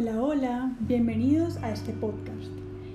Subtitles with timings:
[0.00, 2.50] Hola, hola, bienvenidos a este podcast.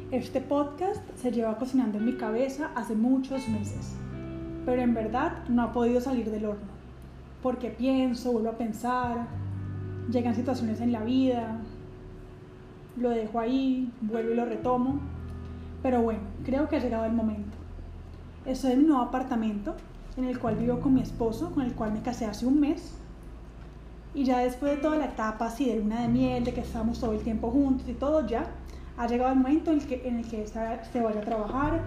[0.09, 3.95] Este podcast se lleva cocinando en mi cabeza hace muchos meses,
[4.66, 6.71] pero en verdad no ha podido salir del horno,
[7.44, 9.27] porque pienso, vuelvo a pensar,
[10.09, 11.59] llegan situaciones en la vida,
[12.98, 14.99] lo dejo ahí, vuelvo y lo retomo,
[15.84, 17.55] pero bueno, creo que ha llegado el momento.
[18.48, 19.76] Estoy en mi nuevo apartamento,
[20.17, 22.95] en el cual vivo con mi esposo, con el cual me casé hace un mes
[24.16, 27.00] y ya después de toda la etapa así de luna de miel, de que estamos
[27.02, 28.46] todo el tiempo juntos y todo, ya
[28.98, 31.82] ha llegado el momento en el que, en el que se vaya a trabajar.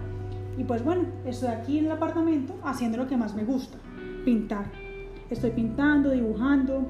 [0.55, 3.79] Y pues bueno, estoy aquí en el apartamento haciendo lo que más me gusta,
[4.23, 4.65] pintar.
[5.31, 6.85] Estoy pintando, dibujando.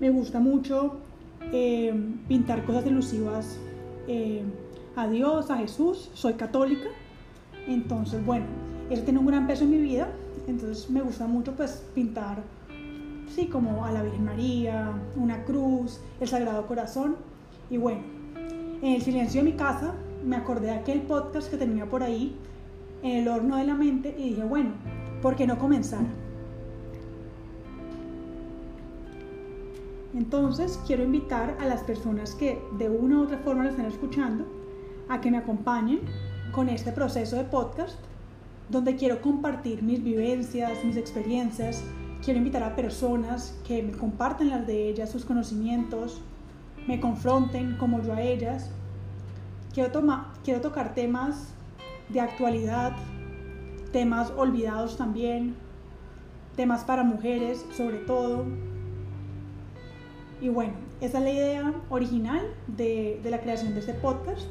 [0.00, 0.98] Me gusta mucho
[1.50, 1.94] eh,
[2.28, 3.58] pintar cosas elusivas
[4.06, 4.42] eh,
[4.96, 6.10] a Dios, a Jesús.
[6.12, 6.88] Soy católica.
[7.66, 8.46] Entonces, bueno,
[8.90, 10.08] eso tiene un gran peso en mi vida.
[10.46, 12.42] Entonces me gusta mucho pues pintar
[13.34, 17.16] sí, como a la Virgen María, una cruz, el Sagrado Corazón.
[17.70, 18.02] Y bueno,
[18.82, 22.36] en el silencio de mi casa me acordé de aquel podcast que tenía por ahí,
[23.02, 24.70] en el horno de la mente, y dije, bueno,
[25.22, 26.04] ¿por qué no comenzar?
[30.14, 34.46] Entonces quiero invitar a las personas que de una u otra forma lo están escuchando
[35.08, 36.00] a que me acompañen
[36.52, 37.98] con este proceso de podcast
[38.68, 41.84] donde quiero compartir mis vivencias, mis experiencias,
[42.28, 46.20] Quiero invitar a personas que me compartan las de ellas, sus conocimientos,
[46.86, 48.68] me confronten como yo a ellas.
[49.72, 50.02] Quiero,
[50.44, 51.54] quiero tocar temas
[52.10, 52.92] de actualidad,
[53.92, 55.54] temas olvidados también,
[56.54, 58.44] temas para mujeres sobre todo.
[60.42, 64.42] Y bueno, esa es la idea original de, de la creación de este podcast.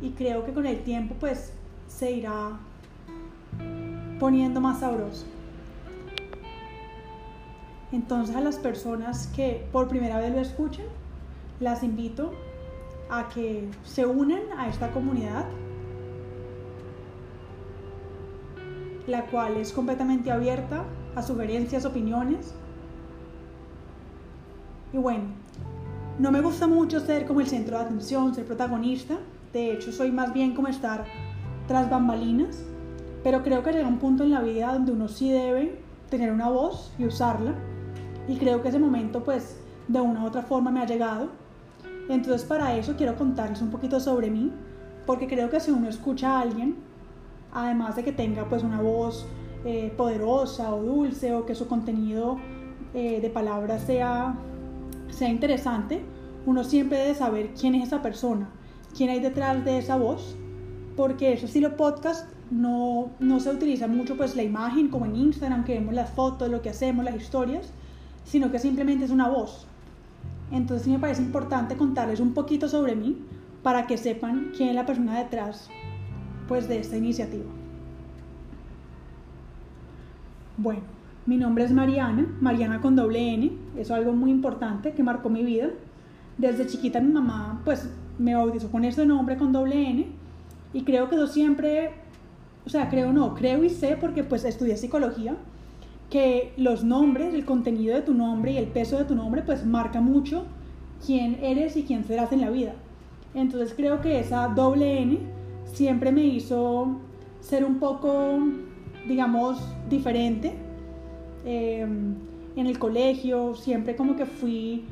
[0.00, 1.52] Y creo que con el tiempo pues
[1.88, 2.56] se irá
[4.20, 5.26] poniendo más sabroso.
[7.92, 10.86] Entonces a las personas que por primera vez lo escuchan,
[11.58, 12.32] las invito
[13.10, 15.44] a que se unan a esta comunidad,
[19.06, 20.84] la cual es completamente abierta
[21.16, 22.54] a sugerencias, opiniones.
[24.92, 25.24] Y bueno,
[26.18, 29.18] no me gusta mucho ser como el centro de atención, ser protagonista.
[29.52, 31.04] De hecho, soy más bien como estar
[31.66, 32.62] tras bambalinas.
[33.24, 36.48] Pero creo que llega un punto en la vida donde uno sí debe tener una
[36.48, 37.54] voz y usarla
[38.28, 41.28] y creo que ese momento pues de una u otra forma me ha llegado.
[42.08, 44.52] Entonces para eso quiero contarles un poquito sobre mí,
[45.06, 46.76] porque creo que si uno escucha a alguien,
[47.52, 49.26] además de que tenga pues una voz
[49.64, 52.38] eh, poderosa o dulce o que su contenido
[52.94, 54.34] eh, de palabras sea,
[55.10, 56.02] sea interesante,
[56.46, 58.48] uno siempre debe saber quién es esa persona,
[58.96, 60.36] quién hay detrás de esa voz,
[60.96, 65.64] porque ese estilo podcast no, no se utiliza mucho pues la imagen como en Instagram,
[65.64, 67.72] que vemos las fotos, lo que hacemos, las historias,
[68.30, 69.66] sino que simplemente es una voz.
[70.52, 73.16] Entonces sí me parece importante contarles un poquito sobre mí
[73.64, 75.68] para que sepan quién es la persona detrás
[76.46, 77.50] pues, de esta iniciativa.
[80.56, 80.82] Bueno,
[81.26, 85.28] mi nombre es Mariana, Mariana con doble N, eso es algo muy importante que marcó
[85.28, 85.68] mi vida.
[86.38, 90.06] Desde chiquita mi mamá pues me bautizó con ese nombre con doble N
[90.72, 91.90] y creo que yo siempre,
[92.64, 95.36] o sea, creo no, creo y sé porque pues estudié psicología
[96.10, 99.64] que los nombres, el contenido de tu nombre y el peso de tu nombre, pues
[99.64, 100.44] marca mucho
[101.06, 102.74] quién eres y quién serás en la vida.
[103.34, 105.18] Entonces creo que esa doble N
[105.64, 106.96] siempre me hizo
[107.40, 108.40] ser un poco,
[109.06, 110.52] digamos, diferente.
[111.44, 112.14] Em,
[112.56, 114.84] en el colegio siempre como que fui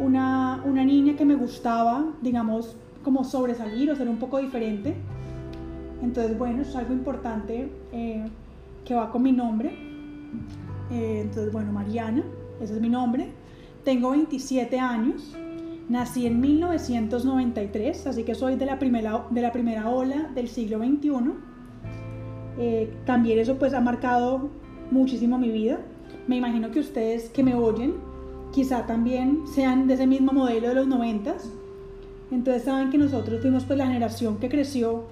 [0.00, 4.94] una, una, niña que me gustaba, digamos, como sobresalir o ser un poco diferente.
[6.02, 8.24] Entonces, bueno, es algo importante eh,
[8.84, 9.95] que va con mi nombre.
[10.90, 12.24] Eh, entonces, bueno, Mariana,
[12.60, 13.28] ese es mi nombre.
[13.84, 15.36] Tengo 27 años.
[15.88, 20.78] Nací en 1993, así que soy de la primera, de la primera ola del siglo
[20.78, 21.10] XXI.
[22.58, 24.50] Eh, también eso pues ha marcado
[24.90, 25.78] muchísimo mi vida.
[26.26, 27.94] Me imagino que ustedes que me oyen
[28.52, 31.36] quizá también sean de ese mismo modelo de los 90
[32.30, 35.04] Entonces saben que nosotros fuimos pues la generación que creció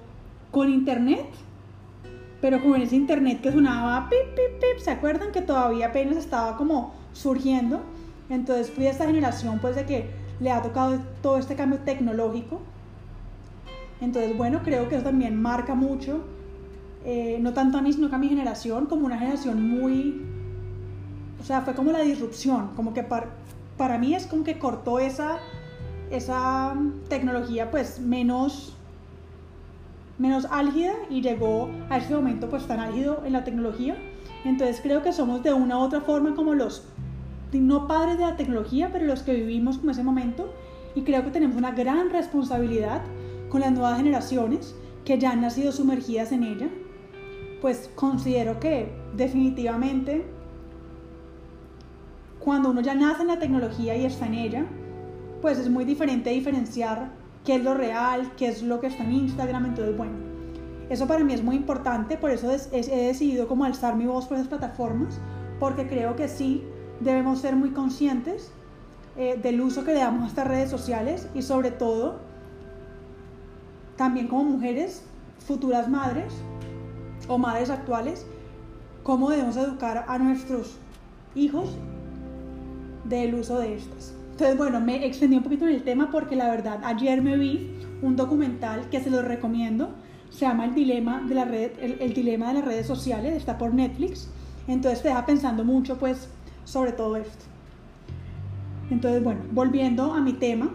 [0.51, 1.25] con internet
[2.41, 6.57] pero con ese internet que sonaba pip, pip, pip, ¿se acuerdan que todavía apenas estaba
[6.57, 7.81] como surgiendo?
[8.29, 10.09] Entonces fui a esta generación pues de que
[10.39, 12.61] le ha tocado todo este cambio tecnológico.
[14.01, 16.21] Entonces bueno, creo que eso también marca mucho,
[17.05, 20.25] eh, no tanto a mí, sino que a mi generación, como una generación muy,
[21.39, 23.27] o sea, fue como la disrupción, como que para,
[23.77, 25.37] para mí es como que cortó esa,
[26.11, 26.75] esa
[27.07, 28.74] tecnología pues menos
[30.17, 33.97] menos álgida y llegó a este momento pues tan álgido en la tecnología.
[34.43, 36.83] Entonces creo que somos de una u otra forma como los,
[37.51, 40.53] no padres de la tecnología, pero los que vivimos con ese momento.
[40.93, 43.01] Y creo que tenemos una gran responsabilidad
[43.49, 46.69] con las nuevas generaciones que ya han nacido sumergidas en ella.
[47.61, 50.25] Pues considero que definitivamente
[52.39, 54.65] cuando uno ya nace en la tecnología y está en ella,
[55.41, 57.09] pues es muy diferente diferenciar
[57.45, 59.65] qué es lo real, qué es lo que está en Instagram.
[59.65, 60.13] Entonces, bueno,
[60.89, 64.37] eso para mí es muy importante, por eso he decidido como alzar mi voz por
[64.37, 65.19] esas plataformas,
[65.59, 66.63] porque creo que sí
[66.99, 68.51] debemos ser muy conscientes
[69.17, 72.19] eh, del uso que le damos a estas redes sociales y sobre todo
[73.95, 75.03] también como mujeres,
[75.39, 76.33] futuras madres
[77.27, 78.25] o madres actuales,
[79.03, 80.77] cómo debemos educar a nuestros
[81.33, 81.77] hijos
[83.05, 84.14] del uso de estas.
[84.35, 87.71] Entonces, bueno, me extendí un poquito en el tema porque la verdad, ayer me vi
[88.01, 89.91] un documental que se lo recomiendo,
[90.29, 93.73] se llama El dilema de, la red, el, dilema de las redes sociales, está por
[93.73, 94.27] Netflix,
[94.67, 96.27] entonces te deja pensando mucho pues
[96.65, 97.45] sobre todo esto.
[98.91, 100.69] Entonces, bueno, volviendo a mi tema,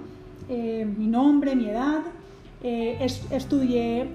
[0.49, 2.01] eh, mi nombre, mi edad,
[2.63, 4.09] eh, estudié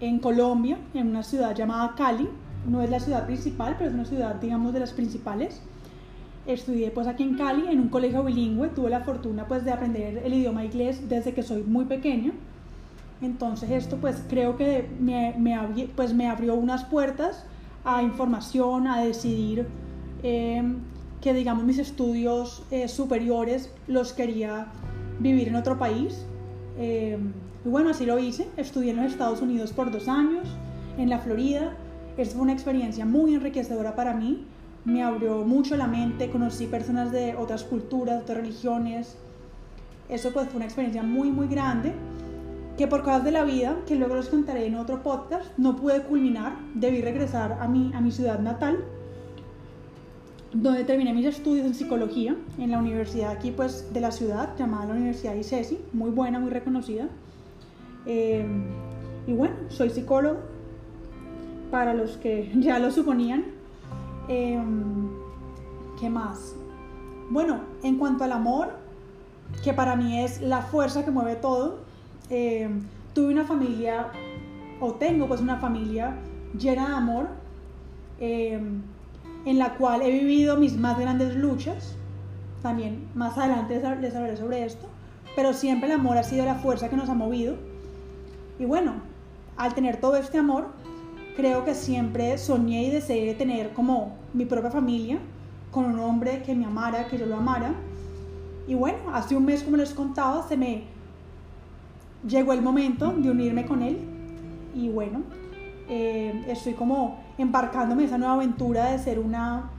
[0.00, 2.28] en Colombia, en una ciudad llamada Cali,
[2.68, 5.60] no es la ciudad principal, pero es una ciudad, digamos, de las principales
[6.46, 10.22] estudié pues aquí en Cali en un colegio bilingüe, tuve la fortuna pues de aprender
[10.24, 12.32] el idioma inglés desde que soy muy pequeña.
[13.22, 15.34] Entonces esto pues creo que me,
[15.96, 17.46] pues, me abrió unas puertas
[17.84, 19.66] a información, a decidir
[20.22, 20.76] em,
[21.20, 24.66] que digamos mis estudios eh, superiores los quería
[25.20, 26.26] vivir en otro país.
[26.78, 27.32] Em,
[27.64, 28.48] y bueno, así lo hice.
[28.56, 30.46] Estudié en los Estados Unidos por dos años,
[30.98, 31.74] en la Florida.
[32.16, 34.46] Fue una experiencia muy enriquecedora para mí
[34.84, 39.16] me abrió mucho la mente, conocí personas de otras culturas, otras religiones.
[40.08, 41.92] Eso pues fue una experiencia muy, muy grande
[42.76, 46.02] que por cosas de la vida, que luego les contaré en otro podcast, no pude
[46.02, 46.56] culminar.
[46.74, 48.84] Debí regresar a mi, a mi ciudad natal,
[50.52, 54.86] donde terminé mis estudios en psicología en la universidad aquí pues de la ciudad, llamada
[54.86, 57.08] la Universidad ICESI, muy buena, muy reconocida.
[58.06, 58.44] Eh,
[59.26, 60.40] y bueno, soy psicólogo,
[61.70, 63.53] para los que ya lo suponían.
[64.28, 65.10] Em,
[66.00, 66.56] ¿Qué más?
[67.30, 68.72] Bueno, en cuanto al amor,
[69.62, 71.80] que para mí es la fuerza que mueve todo,
[72.30, 72.82] em,
[73.12, 74.08] tuve una familia,
[74.80, 76.16] o tengo pues una familia
[76.58, 77.28] llena de amor,
[78.18, 78.82] em,
[79.44, 81.96] en la cual he vivido mis más grandes luchas.
[82.62, 84.88] También más adelante les hablaré sobre esto,
[85.36, 87.56] pero siempre el amor ha sido la fuerza que nos ha movido.
[88.58, 88.94] Y bueno,
[89.56, 90.68] al tener todo este amor,
[91.36, 95.18] creo que siempre soñé y deseé tener como mi propia familia,
[95.70, 97.74] con un hombre que me amara, que yo lo amara.
[98.66, 100.84] Y bueno, hace un mes, como les contaba, se me
[102.26, 103.98] llegó el momento de unirme con él.
[104.74, 105.22] Y bueno,
[105.88, 109.70] eh, estoy como embarcándome en esa nueva aventura de ser una,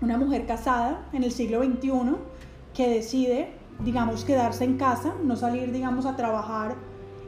[0.00, 1.90] una mujer casada en el siglo XXI
[2.74, 3.52] que decide,
[3.84, 6.76] digamos, quedarse en casa, no salir, digamos, a trabajar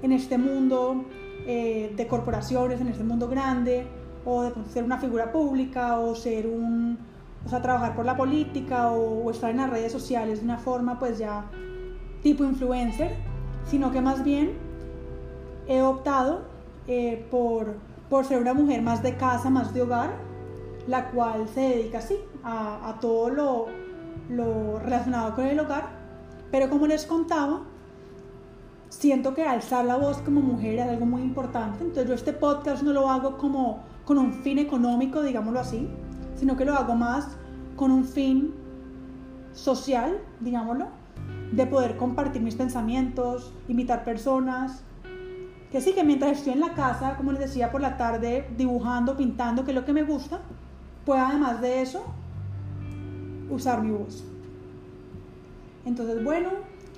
[0.02, 1.04] en este mundo
[1.46, 3.86] eh, de corporaciones en este mundo grande,
[4.24, 6.98] o de ser una figura pública, o ser un,
[7.44, 10.98] o sea, trabajar por la política, o, estar en las redes sociales de una forma
[10.98, 11.46] pues ya
[12.22, 13.16] tipo influencer,
[13.66, 14.52] sino que más bien
[15.66, 16.42] he optado
[16.86, 17.74] eh, por,
[18.08, 20.10] por ser una mujer más de casa, más de hogar,
[20.86, 23.66] la cual se dedica así a, a todo lo,
[24.28, 25.90] lo relacionado con el hogar,
[26.50, 27.62] pero como les contaba,
[28.92, 31.82] siento que alzar la voz como mujer es algo muy importante.
[31.82, 35.88] Entonces yo este podcast no lo hago como con un fin económico, digámoslo así,
[36.36, 37.26] sino que lo hago más
[37.74, 38.52] con un fin
[39.54, 40.88] social, digámoslo,
[41.52, 44.84] de poder compartir mis pensamientos, invitar personas.
[45.70, 49.16] Que sí, que mientras estoy en la casa, como les decía, por la tarde, dibujando,
[49.16, 50.40] pintando, que es lo que me gusta,
[51.06, 52.04] pueda además de eso
[53.48, 54.22] usar mi voz.
[55.86, 56.50] Entonces, bueno,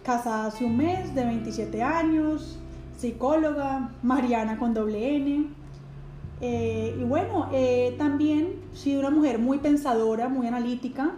[0.04, 2.58] casada hace un mes, de 27 años,
[2.96, 5.46] psicóloga, Mariana con doble N.
[6.40, 11.12] Eh, y bueno, eh, también sido una mujer muy pensadora, muy analítica,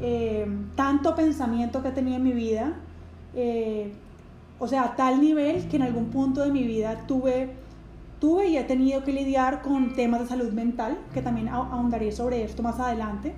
[0.00, 2.74] eh, tanto pensamiento que he tenido en mi vida,
[4.58, 7.50] o sea, a tal nivel que en algún punto de mi vida tuve,
[8.20, 12.44] tuve y he tenido que lidiar con temas de salud mental, que también ahondaré sobre
[12.44, 13.34] esto más adelante,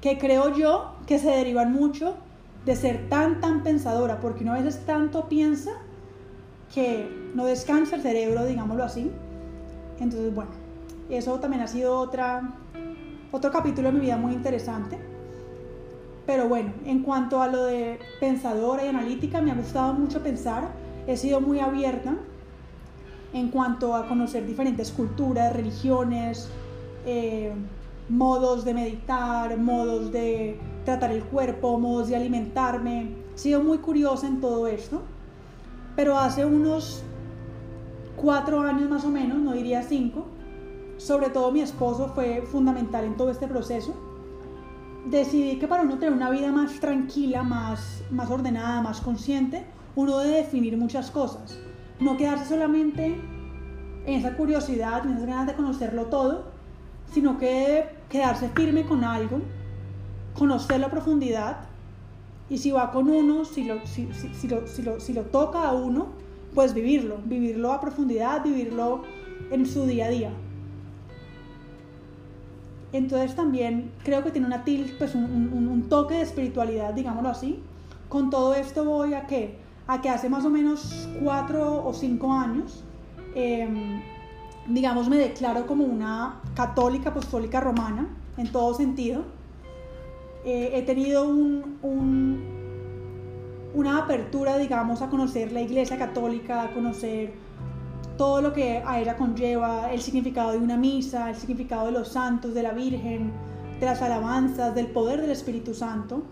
[0.00, 2.14] que creo yo que se derivan mucho
[2.70, 5.72] de ser tan, tan pensadora, porque uno a veces tanto piensa
[6.72, 9.10] que no descansa el cerebro, digámoslo así.
[9.98, 10.52] Entonces, bueno,
[11.08, 12.54] eso también ha sido otra,
[13.32, 15.00] otro capítulo de mi vida muy interesante.
[16.26, 20.68] Pero bueno, en cuanto a lo de pensadora y analítica, me ha gustado mucho pensar,
[21.08, 22.14] he sido muy abierta
[23.32, 26.48] en cuanto a conocer diferentes culturas, religiones,
[27.04, 27.52] eh,
[28.08, 33.16] modos de meditar, modos de tratar el cuerpo, modos de alimentarme.
[33.34, 35.02] He sido muy curiosa en todo esto,
[35.96, 37.02] pero hace unos
[38.16, 40.26] cuatro años más o menos, no diría cinco,
[40.98, 43.94] sobre todo mi esposo fue fundamental en todo este proceso.
[45.06, 49.64] Decidí que para uno tener una vida más tranquila, más, más ordenada, más consciente,
[49.96, 51.58] uno debe definir muchas cosas.
[51.98, 53.18] No quedarse solamente
[54.04, 56.52] en esa curiosidad, en esas ganas de conocerlo todo,
[57.12, 59.40] sino que quedarse firme con algo,
[60.34, 61.58] conocerlo a profundidad
[62.48, 64.06] y si va con uno, si lo, si,
[64.48, 66.08] lo, si, lo, si lo toca a uno,
[66.54, 69.02] pues vivirlo, vivirlo a profundidad, vivirlo
[69.50, 70.32] en su día a día.
[72.92, 74.64] Entonces también creo que tiene una
[74.98, 77.62] pues un, un, toque de espiritualidad, digámoslo así.
[78.08, 82.32] Con todo esto voy a que, a que hace más o menos cuatro o cinco
[82.32, 82.82] años,
[83.36, 84.02] em,
[84.66, 89.22] digamos, me declaro como una católica apostólica romana, en todo sentido.
[90.44, 92.42] Eh, he tenido un, un,
[93.74, 97.32] una apertura, digamos, a conocer la iglesia católica, a conocer
[98.16, 102.08] todo lo que a ella conlleva, el significado de una misa, el significado de los
[102.08, 103.32] santos, de la Virgen,
[103.78, 106.22] de las alabanzas, del poder del Espíritu Santo.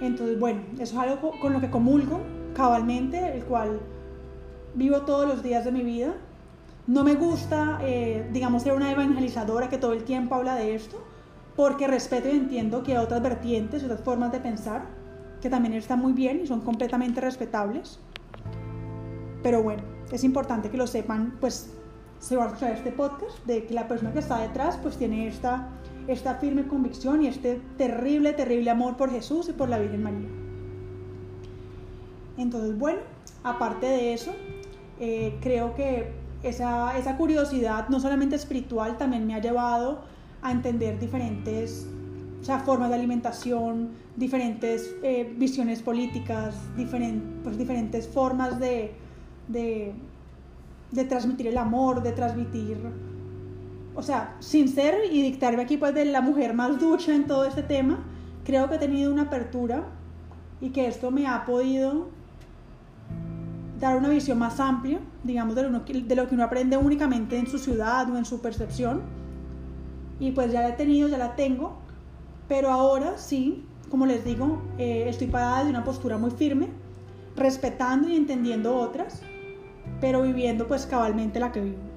[0.00, 2.20] Entonces, bueno, eso es algo con lo que comulgo
[2.54, 3.80] cabalmente, el cual
[4.74, 6.14] vivo todos los días de mi vida.
[6.86, 11.02] No me gusta, eh, digamos, ser una evangelizadora que todo el tiempo habla de esto,
[11.56, 14.86] porque respeto y entiendo que hay otras vertientes, otras formas de pensar,
[15.40, 17.98] que también están muy bien y son completamente respetables.
[19.42, 19.82] Pero bueno,
[20.12, 21.72] es importante que lo sepan, pues
[22.18, 25.28] se va a escuchar este podcast, de que la persona que está detrás pues tiene
[25.28, 25.68] esta,
[26.08, 30.28] esta firme convicción y este terrible, terrible amor por Jesús y por la Virgen María.
[32.36, 33.00] Entonces, bueno,
[33.44, 34.32] aparte de eso,
[35.00, 40.04] eh, creo que esa, esa, curiosidad, no solamente espiritual, también me ha llevado
[40.42, 41.86] a entender diferentes
[42.40, 46.54] o sea, formas de alimentación, diferentes eh, visiones políticas,
[47.42, 48.94] pues, diferentes formas de,
[49.48, 49.94] de,
[51.08, 52.78] transmitir el amor, de transmitir,
[53.96, 57.44] o sea, sin ser y dictarme aquí pues de la mujer más ducha en todo
[57.46, 58.04] este tema,
[58.44, 59.84] creo que he tenido una apertura
[60.60, 62.10] y que esto me ha podido
[63.80, 67.58] dar una visión más amplia, digamos, de de lo que uno aprende únicamente en su
[67.58, 69.25] ciudad o en su percepción.
[70.18, 71.76] Y pues ya la he tenido, ya la tengo,
[72.48, 76.68] pero ahora sí, como les digo, eh, estoy parada de una postura muy firme,
[77.36, 79.20] respetando y entendiendo otras,
[80.00, 81.96] pero viviendo pues cabalmente la que vivo.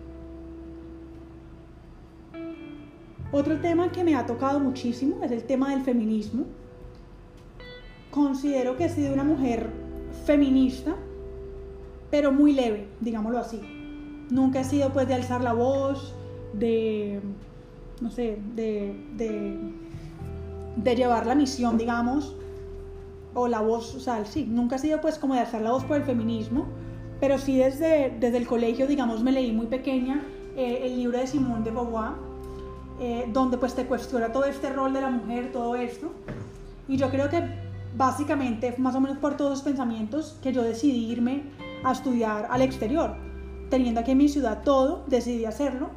[3.32, 6.46] Otro tema que me ha tocado muchísimo es el tema del feminismo.
[8.10, 9.70] Considero que he sido una mujer
[10.26, 10.96] feminista,
[12.10, 13.62] pero muy leve, digámoslo así.
[14.32, 16.16] Nunca he sido pues de alzar la voz,
[16.54, 17.22] de,
[18.02, 22.36] no sé, de, de, llevar la misión, digamos,
[23.34, 25.84] o la voz, o sea, sí, nunca he sido pues como de alzar la voz
[25.84, 26.66] por el feminismo,
[27.20, 30.24] pero sí desde, desde el colegio, digamos, me leí muy pequeña
[30.56, 32.14] eh, el libro de Simone de Beauvoir,
[33.00, 36.12] eh, donde pues te cuestiona todo este rol de la mujer, todo esto.
[36.88, 37.44] Y yo creo que
[37.96, 41.44] básicamente, más o menos por todos los pensamientos, que yo decidí irme
[41.84, 43.16] a estudiar al exterior.
[43.70, 45.90] Teniendo aquí en mi ciudad todo, decidí hacerlo.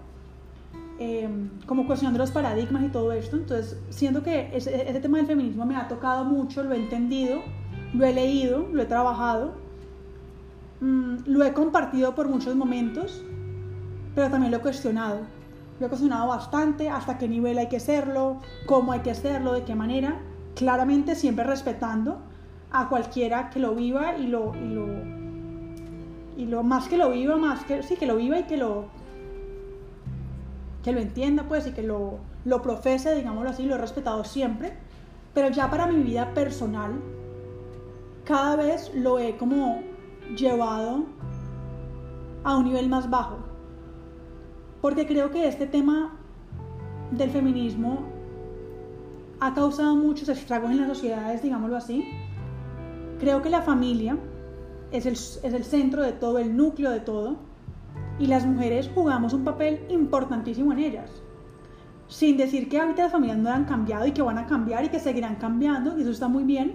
[1.04, 1.28] Eh,
[1.66, 3.37] como cuestionando los paradigmas y todo esto.
[3.37, 7.40] Entonces, siento que ese, ese tema del feminismo me ha tocado mucho, lo he entendido,
[7.94, 9.62] lo he leído, lo he trabajado
[10.82, 13.23] Mm, lo he compartido por muchos momentos,
[14.16, 15.21] pero también lo he cuestionado.
[15.78, 19.62] Lo he cuestionado bastante, hasta qué nivel hay que hacerlo, cómo hay que hacerlo, de
[19.62, 20.21] qué manera.
[20.56, 22.18] Claramente siempre respetando
[22.73, 24.87] a cualquiera que lo viva y lo, y lo,
[26.37, 28.87] y lo más que lo viva, más que sí, que lo viva y que lo,
[30.83, 34.73] que lo entienda, pues, y que lo, lo profese, digámoslo así, lo he respetado siempre.
[35.35, 36.93] Pero ya para mi vida personal,
[38.25, 39.81] cada vez lo he como
[40.37, 41.05] llevado
[42.45, 43.39] a un nivel más bajo.
[44.81, 46.19] Porque creo que este tema
[47.12, 48.01] del feminismo
[49.41, 52.05] ha causado muchos estragos en las sociedades, digámoslo así.
[53.19, 54.17] Creo que la familia
[54.91, 57.37] es el, es el centro de todo, el núcleo de todo,
[58.19, 61.11] y las mujeres jugamos un papel importantísimo en ellas.
[62.09, 64.88] Sin decir que ahorita las familias no han cambiado y que van a cambiar y
[64.88, 66.75] que seguirán cambiando, y eso está muy bien,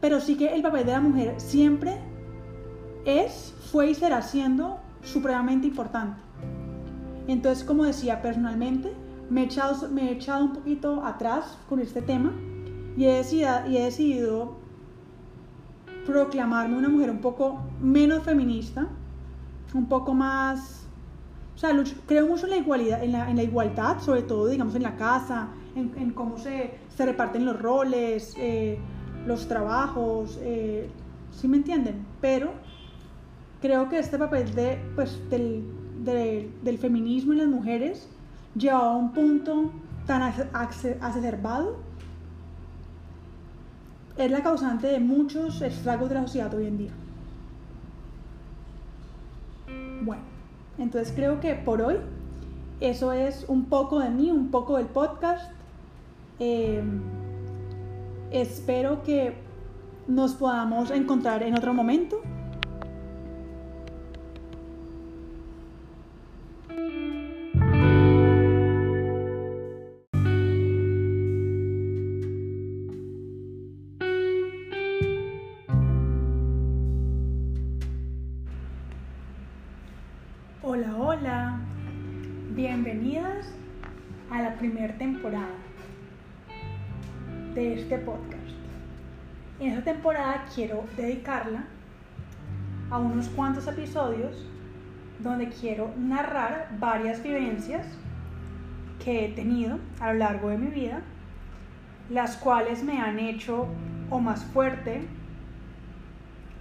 [0.00, 1.98] pero sí que el papel de la mujer siempre
[3.04, 6.20] es, fue y será siendo supremamente importante.
[7.26, 8.92] Entonces, como decía, personalmente
[9.30, 12.32] me he echado, me he echado un poquito atrás con este tema
[12.96, 14.56] y he, y he decidido
[16.04, 18.88] proclamarme una mujer un poco menos feminista,
[19.74, 20.86] un poco más,
[21.54, 21.70] o sea,
[22.06, 25.92] creo mucho en la igualdad, en la, igualdad, sobre todo, digamos, en la casa, en,
[25.98, 28.78] en cómo se, se, reparten los roles, eh,
[29.26, 30.88] los trabajos, eh,
[31.32, 32.06] ¿sí me entienden?
[32.20, 32.52] Pero
[33.60, 35.64] creo que este papel de, pues, del,
[36.04, 38.08] del feminismo en las mujeres
[38.54, 39.72] llevado a un punto
[40.06, 41.76] tan acerbado
[44.16, 46.92] es la causante de muchos estragos de la sociedad hoy en día.
[50.04, 50.22] Bueno,
[50.78, 51.96] entonces creo que por hoy
[52.80, 55.50] eso es un poco de mí, un poco del podcast.
[56.38, 57.00] Em,
[58.30, 59.34] espero que
[60.06, 62.20] nos podamos encontrar en otro momento.
[84.74, 85.54] Primera temporada
[87.54, 88.50] de este podcast.
[89.60, 91.64] En esta temporada quiero dedicarla
[92.90, 94.44] a unos cuantos episodios
[95.20, 97.86] donde quiero narrar varias vivencias
[99.04, 101.02] que he tenido a lo largo de mi vida,
[102.10, 103.68] las cuales me han hecho
[104.10, 105.02] o más fuerte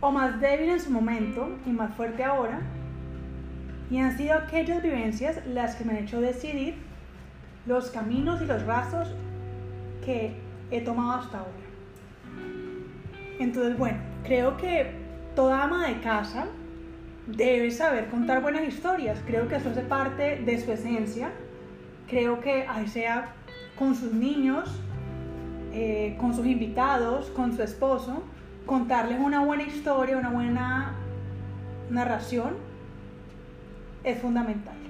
[0.01, 2.61] o más débil en su momento y más fuerte ahora
[3.89, 6.92] y han sido aquellas vivencias las que me han hecho decidir
[7.65, 9.07] los caminos y los rasos
[10.03, 10.35] que
[10.71, 11.51] he tomado hasta ahora.
[13.39, 14.91] Entonces, bueno, creo que
[15.35, 16.45] toda ama de casa
[17.27, 19.19] debe saber contar buenas historias.
[19.25, 21.31] Creo que eso hace parte de su esencia.
[22.07, 23.33] Creo que ahí sea
[23.77, 24.69] con sus niños,
[25.71, 28.23] eh, con sus invitados, con su esposo,
[28.65, 30.95] contarles una buena historia, una buena
[31.89, 32.51] narración
[34.03, 34.82] es fundamental.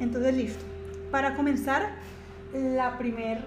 [0.00, 0.64] Entonces, listo.
[1.10, 1.90] Para comenzar
[2.52, 3.38] la primer,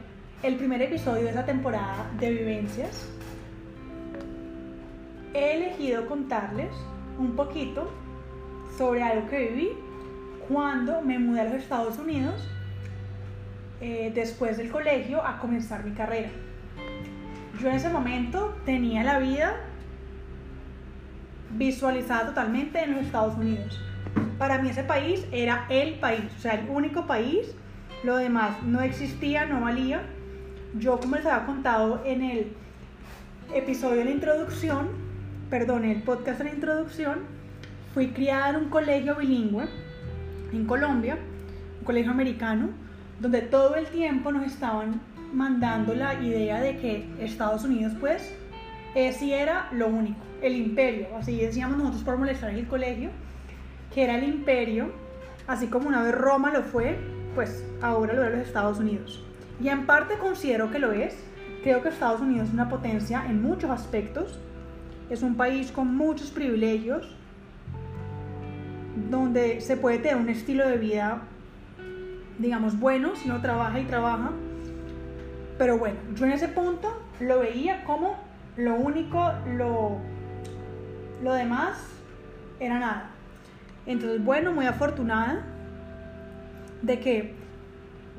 [0.44, 3.10] el primer episodio de esta temporada de vivencias,
[5.34, 6.72] he elegido contarles
[7.18, 7.92] un poquito
[8.78, 9.70] sobre algo que viví
[10.48, 12.48] cuando me mudé a los Estados Unidos
[13.82, 16.30] eh, después del colegio a comenzar mi carrera.
[17.60, 19.56] Yo en ese momento tenía la vida
[21.52, 23.80] visualizada totalmente en los Estados Unidos.
[24.43, 27.56] Para mí ese país era el país, o sea, el único país.
[28.03, 30.01] Lo demás no existía, no valía.
[30.77, 32.51] Yo, como les había contado en el
[33.56, 34.89] episodio de la introducción,
[35.49, 37.19] perdón, el podcast de la introducción,
[37.93, 39.63] fui criada en un colegio bilingüe
[40.51, 41.17] en Colombia,
[41.79, 42.67] un colegio americano,
[43.21, 44.99] donde todo el tiempo nos estaban
[45.32, 48.36] mandando la idea de que Estados Unidos, pues,
[48.93, 53.10] ese era lo único el imperio, así decíamos nosotros por molestar en el colegio,
[53.93, 54.91] que era el imperio,
[55.47, 56.97] así como una vez Roma lo fue,
[57.36, 59.23] pues ahora lo es los Estados Unidos.
[59.62, 61.15] Y en parte considero que lo es,
[61.63, 64.39] creo que Estados Unidos es una potencia en muchos aspectos,
[65.10, 67.15] es un país con muchos privilegios,
[69.10, 71.21] donde se puede tener un estilo de vida,
[72.39, 74.32] digamos, bueno si uno trabaja y trabaja.
[75.58, 78.17] Pero bueno, yo en ese punto lo veía como
[78.58, 79.99] lo único, lo
[81.23, 81.77] lo demás
[82.60, 83.12] era nada.
[83.86, 85.43] Entonces, bueno, muy afortunada
[86.82, 87.34] de que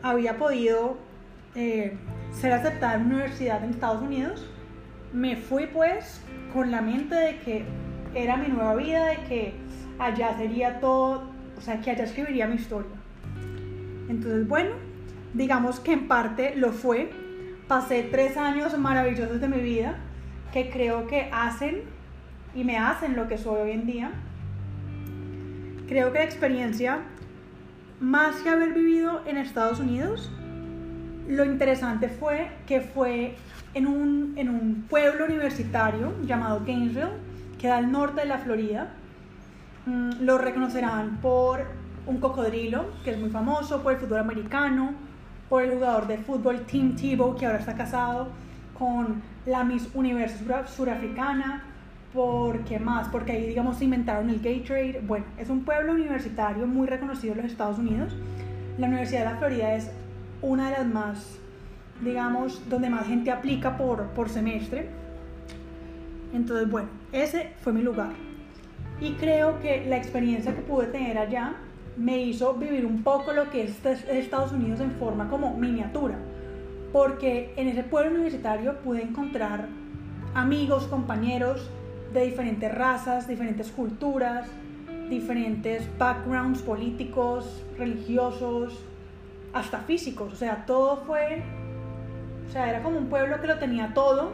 [0.02, 0.98] había podido
[1.54, 1.96] eh,
[2.32, 4.46] ser aceptada en una universidad en Estados Unidos.
[5.12, 6.20] Me fui pues
[6.52, 7.64] con la mente de que
[8.14, 9.54] era mi nueva vida, de que
[9.98, 11.24] allá sería todo,
[11.56, 12.90] o sea, que allá escribiría mi historia.
[14.08, 14.70] Entonces, bueno,
[15.32, 17.10] digamos que en parte lo fue.
[17.68, 19.96] Pasé tres años maravillosos de mi vida
[20.52, 21.82] que creo que hacen
[22.54, 24.12] y me hacen lo que soy hoy en día.
[25.86, 27.00] Creo que la experiencia,
[28.00, 30.30] más que haber vivido en Estados Unidos,
[31.28, 33.36] lo interesante fue que fue
[33.74, 37.12] en un, en un pueblo universitario llamado Gainesville,
[37.58, 38.94] que da al norte de la Florida.
[39.86, 41.66] Mm, lo reconocerán por
[42.06, 44.92] un cocodrilo, que es muy famoso, por el fútbol americano,
[45.48, 48.28] por el jugador de fútbol Tim Tebow, que ahora está casado
[48.78, 51.64] con la Miss Universo surafricana,
[52.14, 53.08] ¿Por qué más?
[53.08, 55.02] Porque ahí, digamos, se inventaron el gay trade.
[55.04, 58.14] Bueno, es un pueblo universitario muy reconocido en los Estados Unidos.
[58.78, 59.90] La Universidad de la Florida es
[60.40, 61.38] una de las más,
[62.04, 64.86] digamos, donde más gente aplica por, por semestre.
[66.32, 68.12] Entonces, bueno, ese fue mi lugar.
[69.00, 71.56] Y creo que la experiencia que pude tener allá
[71.96, 76.16] me hizo vivir un poco lo que es Estados Unidos en forma como miniatura.
[76.92, 79.66] Porque en ese pueblo universitario pude encontrar
[80.32, 81.68] amigos, compañeros,
[82.14, 84.46] de diferentes razas, diferentes culturas,
[85.10, 88.80] diferentes backgrounds políticos, religiosos,
[89.52, 90.32] hasta físicos.
[90.32, 91.42] O sea, todo fue,
[92.48, 94.32] o sea, era como un pueblo que lo tenía todo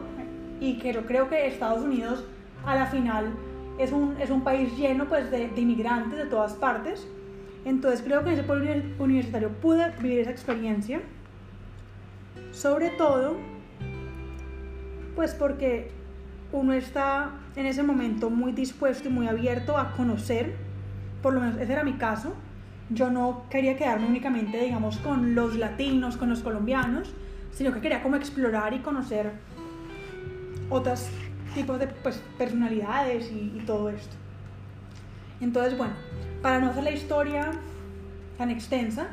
[0.59, 2.23] y que yo creo que Estados Unidos
[2.65, 3.33] a la final
[3.79, 7.07] es un, es un país lleno pues de, de inmigrantes de todas partes.
[7.65, 11.01] Entonces creo que en ese pueblo universitario pude vivir esa experiencia.
[12.51, 13.37] Sobre todo,
[15.15, 15.89] pues porque
[16.51, 20.55] uno está en ese momento muy dispuesto y muy abierto a conocer,
[21.21, 22.33] por lo menos ese era mi caso,
[22.89, 27.13] yo no quería quedarme únicamente, digamos, con los latinos, con los colombianos,
[27.51, 29.31] sino que quería como explorar y conocer
[30.69, 31.07] otros
[31.55, 34.15] tipos de pues, personalidades y, y todo esto.
[35.39, 35.93] Entonces, bueno,
[36.41, 37.51] para no hacer la historia
[38.37, 39.07] tan extensa,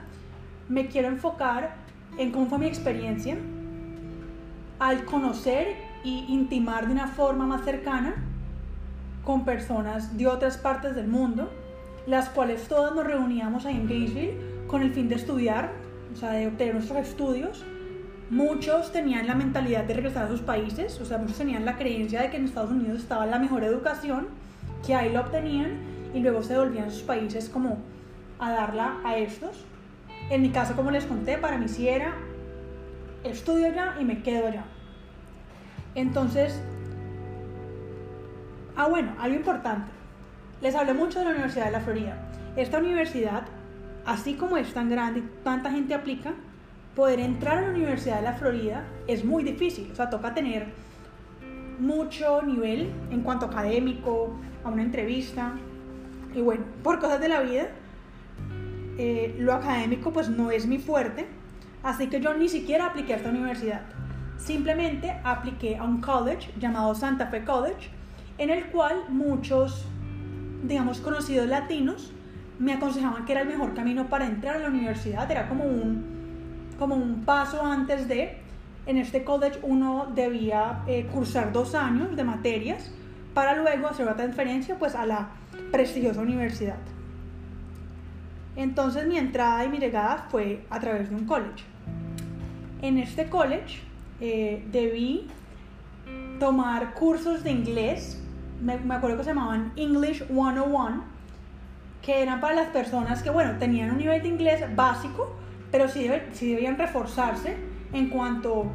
[0.69, 1.77] me quiero enfocar
[2.19, 3.37] en cómo fue mi experiencia
[4.79, 8.15] al conocer y intimar de una forma más cercana
[9.25, 11.51] con personas de otras partes del mundo,
[12.07, 14.35] las cuales todas nos reuníamos ahí en Gainesville
[14.67, 15.73] con el fin de estudiar,
[16.13, 17.65] o sea, de obtener nuestros estudios.
[18.31, 22.23] Muchos tenían la mentalidad de regresar a sus países, o sea, muchos tenían la creencia
[22.23, 24.29] de que en Estados Unidos estaba la mejor educación,
[24.87, 25.79] que ahí lo obtenían
[26.15, 27.79] y luego se volvían a sus países como
[28.39, 29.65] a darla a estos.
[30.31, 32.15] En mi caso, como les conté, para mí sí era
[33.25, 34.65] estudio allá y me quedo allá.
[35.99, 36.63] Entonces,
[38.77, 39.91] ah bueno, algo importante.
[40.61, 42.31] Les hablé mucho de la Universidad de la Florida.
[42.55, 43.43] Esta universidad,
[44.07, 46.35] así como es tan grande y tanta gente aplica,
[46.95, 49.91] poder entrar a la Universidad de la Florida es muy difícil.
[49.91, 50.69] O sea, toca tener
[51.81, 55.55] mucho nivel en cuanto académico, a una entrevista.
[56.33, 57.71] Y bueno, por cosas de la vida,
[58.99, 61.27] eh, lo académico pues no es mi fuerte,
[61.83, 63.98] así que yo ni siquiera apliqué a esta universidad.
[64.39, 67.91] Simplemente apliqué a un college llamado Santa Fe College,
[68.39, 69.85] en el cual muchos,
[70.63, 72.13] digamos, conocidos latinos
[72.59, 76.05] me aconsejaban que era el mejor camino para entrar a la universidad, era como un,
[76.79, 78.39] como un paso antes de,
[78.87, 82.91] en este college uno debía eh, cursar dos años de materias
[83.35, 85.29] para luego hacer una transferencia pues a la
[85.71, 86.79] prestigiosa universidad.
[88.57, 91.65] Entonces mi entrada y mi llegada fue a través de un college.
[92.83, 93.88] En este college
[94.21, 95.29] eh, debí
[96.39, 98.23] tomar cursos de inglés,
[98.61, 101.05] me, acuerdo que se llamaban English 101,
[102.03, 105.35] que eran para las personas que, bueno, tenían un nivel de inglés básico,
[105.71, 106.09] pero sí,
[106.41, 107.57] debían reforzarse
[107.93, 108.67] en cuanto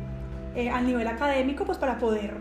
[0.55, 2.37] eh, al nivel académico, pues para poder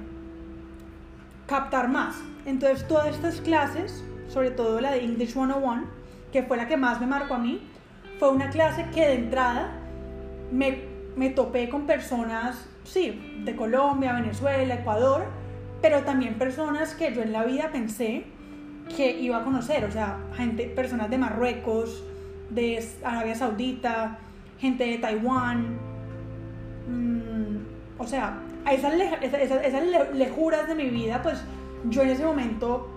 [1.46, 2.16] captar más.
[2.44, 5.84] Entonces todas estas clases, sobre todo la de English 101,
[6.32, 7.60] que fue la que más me marcó a mí,
[8.18, 9.70] fue una clase que de entrada
[10.50, 10.82] me,
[11.16, 15.24] me topé con personas, sí, de Colombia, Venezuela, Ecuador,
[15.80, 18.24] pero también personas que yo en la vida pensé
[18.96, 22.02] que iba a conocer, o sea, gente, personas de Marruecos,
[22.50, 24.18] de Arabia Saudita,
[24.58, 25.78] gente de Taiwán,
[26.88, 27.56] mm,
[27.98, 28.40] o sea,
[28.70, 28.94] esas,
[30.14, 31.42] lejuras de mi vida, pues
[31.88, 32.88] yo en ese momento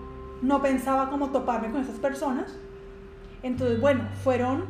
[0.42, 2.56] no pensaba cómo toparme con esas personas,
[3.42, 4.64] entonces, bueno, fueron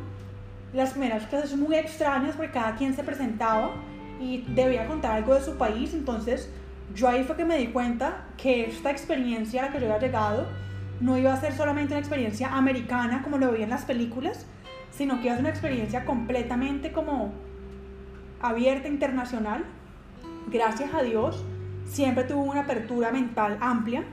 [0.73, 3.71] las primeras clases muy extrañas porque cada quien se presentaba
[4.19, 5.93] y debía contar algo de su país.
[5.93, 6.49] Entonces,
[6.95, 10.07] yo ahí fue que me di cuenta que esta experiencia a la que yo había
[10.07, 10.47] llegado
[10.99, 14.45] no iba a ser solamente una experiencia americana como lo veía en las películas,
[14.91, 17.33] sino que iba a ser una experiencia completamente como
[18.41, 19.65] abierta, internacional.
[20.47, 21.43] Gracias a Dios,
[21.85, 24.03] siempre tuvo una apertura mental amplia.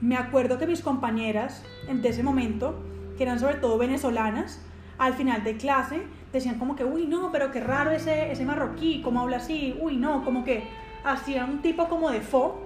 [0.00, 2.84] Me acuerdo que mis compañeras en ese momento
[3.16, 4.60] que eran sobre todo venezolanas,
[4.98, 9.00] al final de clase decían como que, uy, no, pero qué raro ese, ese marroquí,
[9.02, 10.64] cómo habla así, uy, no, como que
[11.04, 12.60] hacían un tipo como de fo.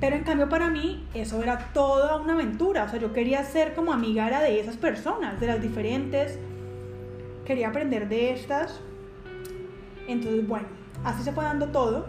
[0.00, 3.74] Pero en cambio para mí eso era toda una aventura, o sea, yo quería ser
[3.74, 6.40] como amiga de esas personas, de las diferentes,
[7.44, 8.80] quería aprender de estas.
[10.08, 10.66] Entonces, bueno,
[11.04, 12.06] así se fue dando todo.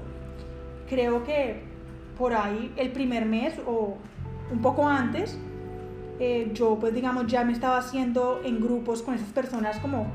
[0.89, 1.61] Creo que
[2.17, 3.97] por ahí el primer mes o
[4.51, 5.37] un poco antes,
[6.19, 10.07] eh, yo pues digamos ya me estaba haciendo en grupos con esas personas como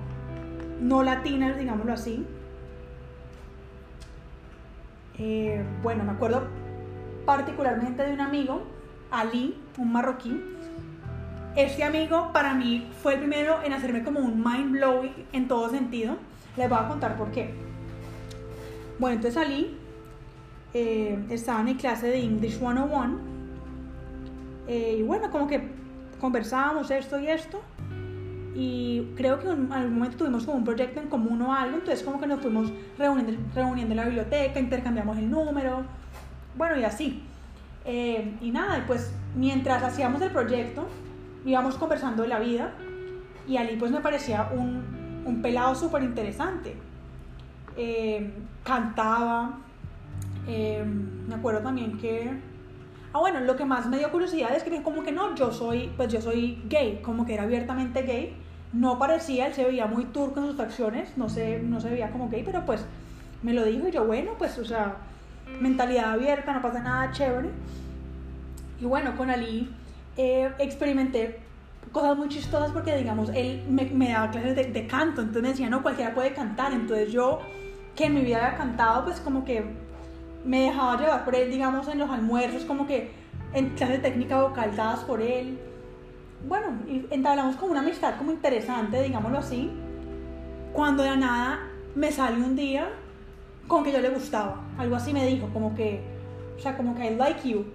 [0.81, 2.25] no latinas, digámoslo así.
[5.19, 6.43] Eh, bueno, me acuerdo
[7.25, 8.62] particularmente de un amigo,
[9.11, 10.41] Ali, un marroquí.
[11.57, 15.69] Este amigo para mí fue el primero en hacerme como un mind blowing en todo
[15.71, 16.17] sentido.
[16.57, 17.53] Les voy a contar por qué.
[18.99, 19.77] Bueno, entonces Ali
[20.75, 23.19] eh, estaba en mi clase de English 101
[24.69, 25.62] y bueno, como que
[26.21, 27.61] conversábamos esto y esto
[28.55, 32.05] y creo que en algún momento tuvimos como un proyecto en común o algo, entonces
[32.05, 35.83] como que nos fuimos reuniendo, reuniendo en la biblioteca, intercambiamos el número,
[36.57, 37.23] bueno y así.
[37.85, 40.87] Eh, y nada, pues mientras hacíamos el proyecto,
[41.45, 42.73] íbamos conversando de la vida
[43.47, 46.77] y Ali pues me parecía un, un pelado súper interesante.
[47.77, 48.33] Eh,
[48.65, 49.59] cantaba,
[50.47, 50.85] eh,
[51.29, 52.48] me acuerdo también que...
[53.19, 55.91] Ah, bueno, lo que más me dio curiosidad es que como que no, yo soy,
[55.97, 58.37] pues yo soy gay, como que era abiertamente gay.
[58.73, 62.13] No parecía, él se veía muy turco en sus acciones, no se, no se veía
[62.13, 62.85] como gay, pero pues
[63.43, 64.99] me lo dijo y yo, bueno, pues, o sea,
[65.61, 67.51] mentalidad abierta, no pasa nada chévere.
[68.81, 69.69] Y bueno, con Ali
[70.17, 71.41] eh, experimenté
[71.91, 75.49] cosas muy chistosas porque, digamos, él me, me daba clases de, de, canto, entonces me
[75.49, 77.41] decía, no, cualquiera puede cantar, entonces yo,
[77.97, 79.65] que en mi vida había cantado, pues como que
[80.49, 83.11] me dejaba llevar por él, digamos, en los almuerzos, como que
[83.53, 85.59] en clases de técnica vocal dadas por él.
[86.49, 89.71] Bueno, y entablamos como una amistad como interesante, digámoslo así,
[90.73, 92.89] cuando de nada me sale un día
[93.67, 96.01] con que yo le gustaba, algo así me dijo, como que,
[96.57, 97.67] o sea, como que I like you.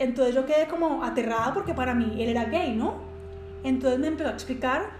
[0.00, 2.94] Entonces yo quedé como aterrada porque para mí él era gay, ¿no?
[3.62, 4.90] Entonces me empezó a explicar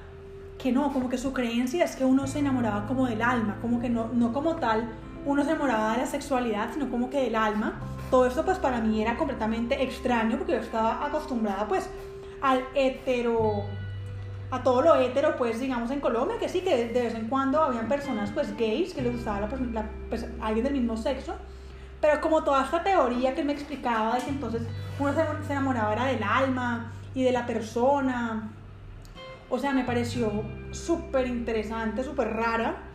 [0.59, 3.81] que no, como que su creencia es que uno se enamoraba como del alma, como
[3.81, 4.89] que no, no como tal
[5.29, 7.79] uno se enamoraba de la sexualidad, sino como que del alma.
[8.11, 11.91] Todo esto pues para mí era completamente extraño porque yo estaba acostumbrada pues
[12.41, 13.65] al hetero,
[14.51, 17.63] a todo lo hetero pues digamos en Colombia, que sí, que de vez en cuando
[17.63, 21.35] habían personas pues gays que les gustaba la, la, pues, alguien del mismo sexo,
[22.01, 24.63] pero como toda esta teoría que me explicaba de que entonces
[24.99, 28.51] uno se, se enamoraba era del alma y de la persona,
[29.51, 30.31] o sea, me pareció
[30.71, 32.88] súper interesante, súper rara.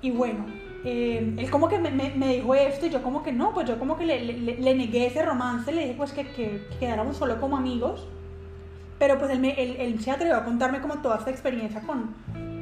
[0.00, 0.46] Y bueno,
[0.84, 3.66] eh, él como que me, me, me, dijo esto y yo como que no, pues
[3.66, 6.76] yo como que le, le, le negué ese romance, le dije pues que, que, que,
[6.78, 8.06] quedáramos solo como amigos.
[8.98, 12.14] Pero pues él, me, él, él, se atrevió a contarme como toda esta experiencia con,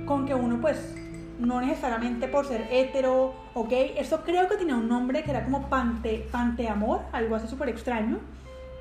[0.07, 0.94] con que uno pues
[1.38, 5.44] no necesariamente por ser hetero o gay, esto creo que tenía un nombre que era
[5.44, 8.18] como pante, panteamor, algo así súper extraño,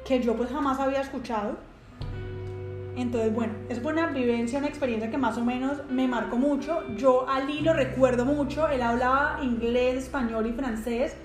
[0.06, 1.58] que yo pues jamás había escuchado.
[2.96, 6.84] Entonces, bueno, es una vivencia, una experiencia que más o menos me marcó mucho.
[6.96, 11.16] Yo a Ali lo recuerdo mucho, él hablaba inglés, español y francés,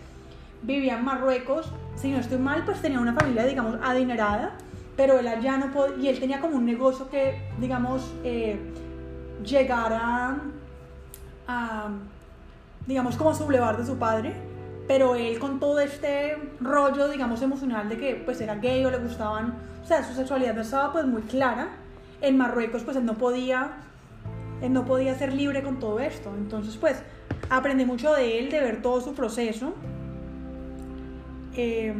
[0.62, 4.56] vivía en Marruecos, si no estoy mal, pues tenía una familia, digamos, adinerada,
[4.96, 8.58] pero él allá no podía, y él tenía como un negocio que, digamos, eh,
[9.44, 10.38] llegara
[11.46, 11.88] a,
[12.86, 14.34] digamos, como sublevar de su padre,
[14.90, 18.98] pero él con todo este rollo, digamos, emocional de que pues era gay o le
[18.98, 21.68] gustaban, o sea, su sexualidad no estaba pues muy clara,
[22.20, 23.70] en Marruecos pues él no podía,
[24.60, 27.04] él no podía ser libre con todo esto, entonces pues
[27.50, 29.74] aprendí mucho de él, de ver todo su proceso.
[31.54, 31.94] Eh,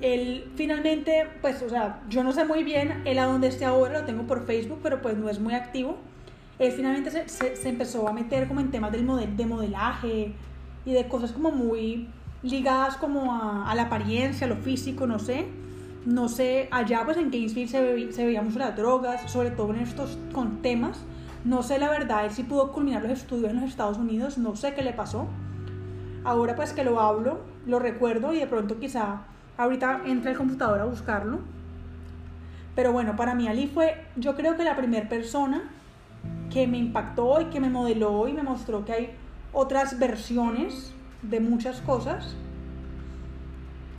[0.00, 4.00] él finalmente, pues, o sea, yo no sé muy bien él a dónde esté ahora,
[4.00, 5.98] lo tengo por Facebook, pero pues no es muy activo.
[6.58, 10.32] Él finalmente se, se, se empezó a meter como en temas del model, de modelaje,
[10.84, 12.08] y de cosas como muy
[12.42, 15.46] ligadas como a, a, la apariencia, a lo físico, no sé.
[16.04, 19.72] No sé, allá pues en Gainesville se, ve, se veía mucho las drogas, sobre todo
[19.72, 20.98] en estos con temas.
[21.44, 24.54] No sé la verdad, él sí pudo culminar los estudios en los Estados Unidos, no
[24.54, 25.26] sé qué le pasó.
[26.24, 29.22] Ahora pues que lo hablo, lo recuerdo y de pronto quizá
[29.56, 31.40] ahorita entre el computador a buscarlo.
[32.74, 35.70] Pero bueno, para mí Ali fue, yo creo que la primera persona
[36.50, 39.10] que me impactó y que me modeló y me mostró que hay
[39.54, 42.36] otras versiones de muchas cosas.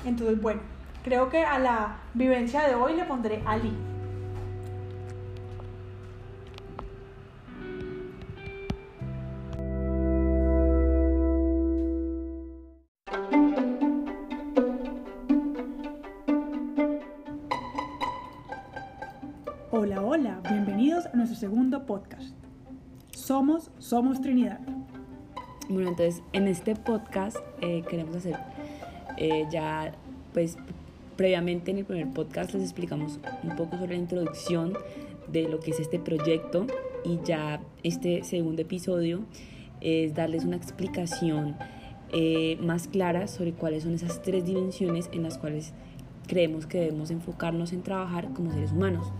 [0.06, 0.62] Entonces, bueno,
[1.04, 3.74] creo que a la vivencia de hoy le pondré Ali.
[19.72, 22.36] Hola, hola, bienvenidos a nuestro segundo podcast.
[23.12, 24.60] Somos, somos Trinidad.
[25.67, 28.38] Bueno, entonces en este podcast eh, queremos hacer
[29.17, 29.93] eh, ya,
[30.32, 30.58] pues
[31.15, 34.78] previamente en el primer podcast les explicamos un poco sobre la introducción
[35.28, 36.67] de lo que es este proyecto
[37.04, 39.21] y ya este segundo episodio
[39.82, 41.56] es darles una explicación
[42.12, 45.73] eh, más clara sobre cuáles son esas tres dimensiones en las cuales
[46.28, 49.12] creemos que debemos enfocarnos en trabajar como seres humanos.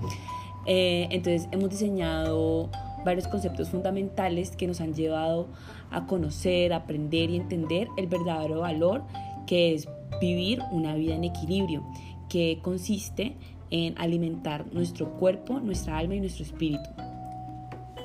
[0.68, 2.70] entonces hemos diseñado
[3.06, 5.48] varios conceptos fundamentales que nos han llevado
[5.92, 9.04] a conocer, aprender y entender el verdadero valor
[9.48, 9.88] que es
[10.20, 11.84] vivir una vida en equilibrio,
[12.28, 13.38] que consiste
[13.70, 16.90] en alimentar nuestro cuerpo, nuestra alma y nuestro espíritu.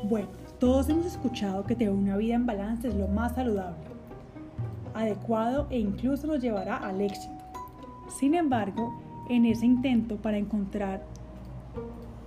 [0.04, 3.78] Bueno, todos hemos escuchado que tener una vida en balance es lo más saludable,
[4.94, 7.34] adecuado e incluso nos llevará al éxito.
[8.18, 11.04] Sin embargo, en ese intento para encontrar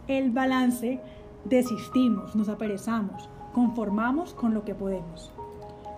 [0.07, 0.99] el balance,
[1.45, 5.31] desistimos, nos aperezamos, conformamos con lo que podemos.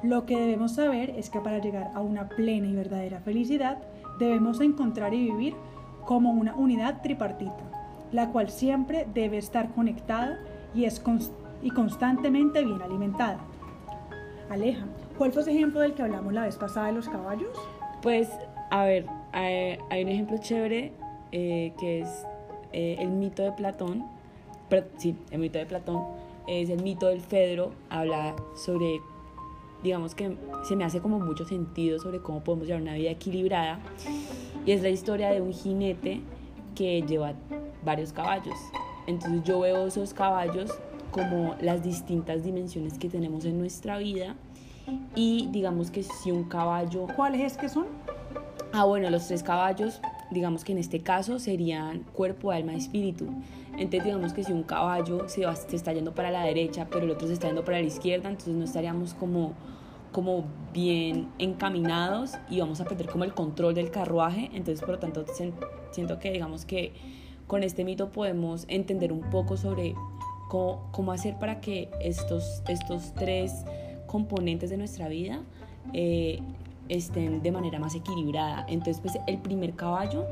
[0.04, 3.80] Lo que debemos saber es que para llegar a una plena y verdadera felicidad
[4.20, 5.56] debemos encontrar y vivir
[6.06, 7.72] como una unidad tripartita.
[8.12, 10.40] la cual siempre debe estar conectada
[10.74, 11.02] y es
[11.62, 13.40] y constantemente bien alimentada.
[14.50, 14.86] Aleja,
[15.18, 17.50] ¿cuál fue ese ejemplo del que hablamos la vez pasada de los caballos?
[18.02, 18.30] Pues,
[18.70, 20.94] a ver, hay, un ejemplo chévere
[21.32, 22.28] eh, que es
[22.72, 24.06] eh, el mito de Platón.
[24.98, 26.04] Sí, el mito de Platón
[26.48, 27.72] es el mito del Fedro.
[27.90, 29.00] Habla sobre,
[29.84, 33.80] digamos que se me hace como mucho sentido sobre cómo podemos llevar una vida equilibrada.
[34.66, 36.22] Y es la historia de un jinete
[36.74, 37.34] que lleva
[37.84, 38.56] varios caballos.
[39.08, 40.72] Entonces yo veo esos caballos
[41.12, 44.36] como las distintas dimensiones que tenemos en nuestra vida
[45.16, 47.08] y digamos que si un caballo...
[47.16, 47.86] ¿Cuáles es que son?
[48.74, 50.02] Ah, bueno, los tres caballos,
[50.32, 53.28] digamos que en este caso serían cuerpo, alma y espíritu.
[53.78, 57.06] Entonces digamos que si un caballo se, va, se está yendo para la derecha, pero
[57.06, 59.54] el otro se está yendo para la izquierda, entonces no estaríamos como
[60.16, 64.50] como bien encaminados y vamos a perder como el control del carruaje.
[64.54, 65.26] Entonces, por lo tanto,
[65.92, 66.94] siento que digamos que
[67.48, 69.94] con este mito podemos entender un poco sobre
[70.48, 73.66] cómo, cómo hacer para que estos, estos tres
[74.08, 75.42] componentes de nuestra vida
[75.92, 76.40] eh,
[76.88, 78.66] estén de manera más equilibrada.
[78.70, 80.26] Entonces, pues el primer caballo,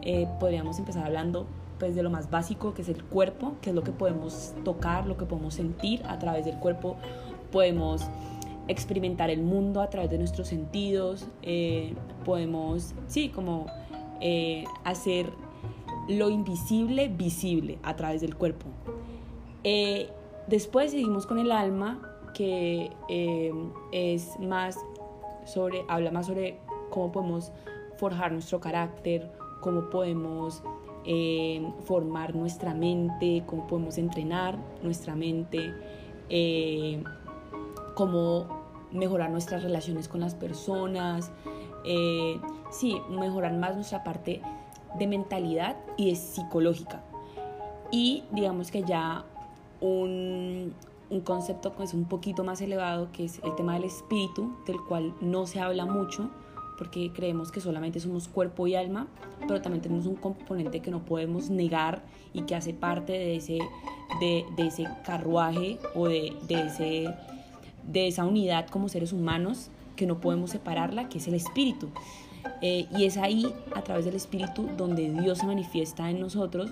[0.00, 1.46] eh, podríamos empezar hablando
[1.78, 5.06] pues de lo más básico que es el cuerpo, que es lo que podemos tocar,
[5.06, 6.96] lo que podemos sentir a través del cuerpo,
[7.52, 8.02] podemos
[8.66, 13.66] experimentar el mundo a través de nuestros sentidos, eh, podemos, sí, como
[14.84, 15.30] hacer
[16.08, 18.66] lo invisible visible a través del cuerpo.
[19.62, 20.08] Eh,
[20.48, 22.00] después seguimos con el alma,
[22.34, 23.52] que eh,
[23.92, 24.78] es más
[25.44, 26.58] sobre, habla más sobre
[26.90, 27.52] cómo podemos
[27.98, 30.62] forjar nuestro carácter, cómo podemos
[31.10, 35.72] eh, formar nuestra mente, cómo podemos entrenar nuestra mente,
[37.94, 38.46] cómo
[38.92, 41.32] mejorar nuestras relaciones con las personas,
[42.70, 44.42] sí, mejorar más nuestra parte
[44.98, 47.02] de mentalidad y de psicológica.
[47.90, 49.24] Y digamos que ya
[49.80, 50.74] un,
[51.08, 55.14] un concepto pues un poquito más elevado que es el tema del espíritu, del cual
[55.20, 56.30] no se habla mucho
[56.78, 59.08] porque creemos que solamente somos cuerpo y alma,
[59.40, 63.58] pero también tenemos un componente que no podemos negar y que hace parte de ese,
[64.20, 67.14] de, ese carruaje o de, de, ese,
[67.82, 71.90] de esa unidad como seres humanos que no podemos separarla, que es el espíritu.
[72.62, 76.70] Eh, y es ahí, a través del espíritu, donde Dios se manifiesta en nosotros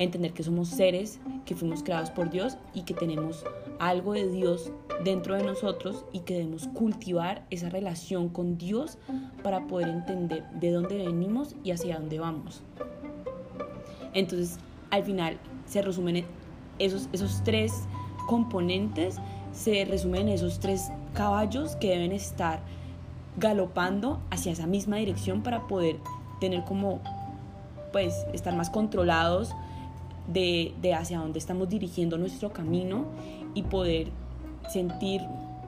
[0.00, 3.44] entender que somos seres que fuimos creados por Dios y que tenemos
[3.78, 4.72] algo de Dios
[5.04, 8.98] dentro de nosotros y que debemos cultivar esa relación con Dios
[9.42, 12.62] para poder entender de dónde venimos y hacia dónde vamos.
[14.14, 14.58] Entonces,
[14.90, 16.24] al final, se resumen
[16.78, 17.72] esos, esos tres
[18.26, 19.16] componentes,
[19.52, 22.60] se resumen en esos tres caballos que deben estar
[23.36, 25.96] galopando hacia esa misma dirección para poder
[26.40, 27.00] tener como,
[27.92, 29.54] pues, estar más controlados
[30.32, 33.04] de, de hacia dónde estamos dirigiendo nuestro camino
[33.54, 34.08] y poder
[34.68, 35.22] sentir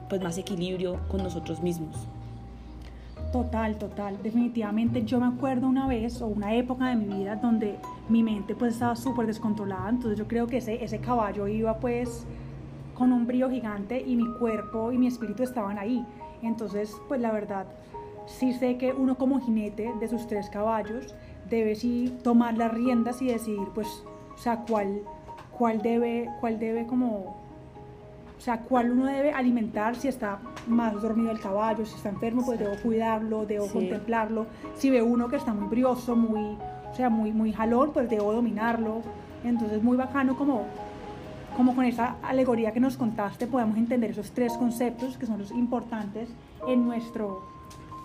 [0.09, 2.07] pues más equilibrio con nosotros mismos.
[3.31, 4.21] Total, total.
[4.21, 8.53] Definitivamente yo me acuerdo una vez o una época de mi vida donde mi mente
[8.53, 9.89] pues estaba súper descontrolada.
[9.89, 12.25] Entonces yo creo que ese, ese caballo iba pues
[12.93, 16.05] con un brío gigante y mi cuerpo y mi espíritu estaban ahí.
[16.43, 17.65] Entonces pues la verdad
[18.27, 21.15] sí sé que uno como jinete de sus tres caballos
[21.49, 24.03] debe sí tomar las riendas y decidir pues
[24.43, 25.01] sea, cuál,
[25.57, 27.07] cuál, debe, cuál debe como,
[28.37, 32.43] o sea, cuál uno debe alimentar si está más dormido el caballo, si está enfermo,
[32.45, 34.47] pues debo cuidarlo, debo contemplarlo.
[34.75, 36.57] Si ve uno que está muy brioso, muy,
[36.91, 39.01] o sea, muy, muy jalón, pues debo dominarlo.
[39.45, 40.65] Entonces, muy bacano como,
[41.55, 45.51] como con esa alegoría que nos contaste podemos entender esos tres conceptos que son los
[45.51, 46.29] importantes
[46.67, 47.52] en nuestro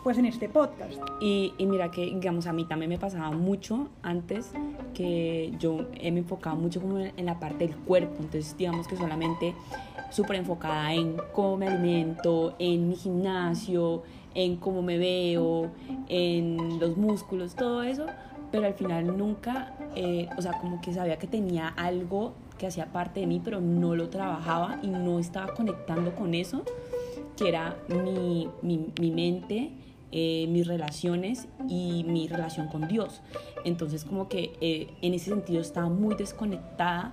[0.02, 0.98] pues en este podcast.
[1.20, 4.52] Y, y, mira que, digamos, a mí también me pasaba mucho antes
[4.94, 9.54] que yo me enfocaba mucho como en, la parte del cuerpo, entonces digamos que solamente
[10.10, 14.02] súper enfocada en cómo me alimento, en mi gimnasio,
[14.34, 15.70] en cómo me veo,
[16.08, 18.06] en los músculos, todo eso,
[18.50, 22.86] pero al final nunca, eh, o sea, como que sabía que tenía algo que hacía
[22.86, 26.62] parte de mí, pero no lo trabajaba y no estaba conectando con eso,
[27.36, 29.72] que era mi, mi, mi mente
[30.10, 33.20] eh, mis relaciones y mi relación con Dios.
[33.64, 37.12] Entonces como que eh, en ese sentido estaba muy desconectada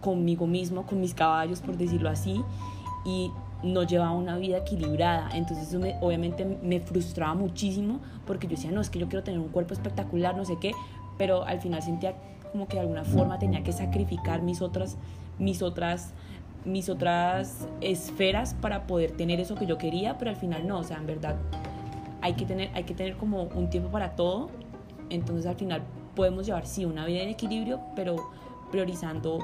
[0.00, 2.42] conmigo mismo, con mis caballos, por decirlo así,
[3.04, 3.30] y
[3.62, 5.30] no llevaba una vida equilibrada.
[5.34, 9.40] Entonces eso obviamente me frustraba muchísimo porque yo decía, no, es que yo quiero tener
[9.40, 10.72] un cuerpo espectacular, no sé qué,
[11.18, 12.14] pero al final sentía
[12.52, 14.96] como que de alguna forma tenía que sacrificar mis otras,
[15.38, 16.14] mis otras
[16.64, 20.82] mis otras esferas para poder tener eso que yo quería, pero al final no, o
[20.82, 21.36] sea, en verdad
[22.24, 24.48] hay que tener, hay que tener como un tiempo para todo.
[25.10, 25.82] Entonces al final
[26.16, 28.16] podemos llevar, sí, una vida en equilibrio, pero
[28.70, 29.40] priorizando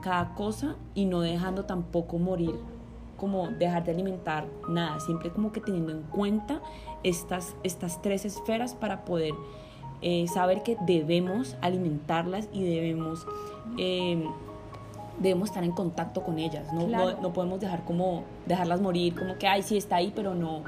[0.00, 2.54] cada cosa y no dejando tampoco morir,
[3.18, 6.62] como dejar de alimentar nada, siempre como que teniendo en cuenta
[7.02, 9.34] estas, estas tres esferas para poder
[10.00, 13.26] eh, saber que debemos alimentarlas y debemos,
[13.76, 14.26] eh,
[15.18, 16.86] debemos estar en contacto con ellas, ¿no?
[16.86, 17.12] Claro.
[17.12, 20.62] No, no podemos dejar como, dejarlas morir, como que, ay, sí está ahí, pero no,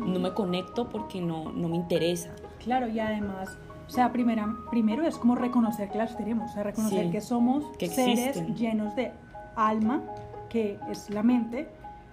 [0.00, 2.30] no me conecto porque no, no me interesa.
[2.58, 6.62] Claro, y además, o sea, primera, primero es como reconocer que las tenemos, o sea,
[6.62, 9.12] reconocer Sí, que somos que seres llenos de
[9.56, 10.02] alma,
[10.48, 11.68] que es la mente,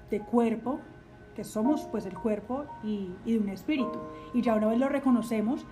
[0.09, 0.79] de cuerpo,
[1.35, 3.99] que somos pues el cuerpo y, y de un espíritu.
[4.33, 5.65] Y ya una vez lo reconocemos,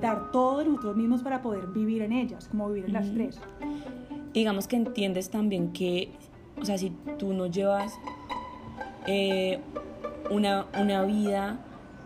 [0.00, 3.40] dar todo de nosotros mismos para poder vivir en ellas, como vivir en las tres.
[4.32, 6.12] digamos que entiendes también que,
[6.60, 7.92] o sea, si tú no llevas
[9.06, 9.60] eh,
[10.30, 11.58] una, una vida